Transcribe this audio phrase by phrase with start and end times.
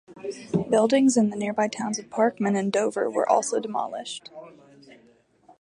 [0.71, 4.31] Buildings in the nearby towns of Parkman and Dover were also demolished.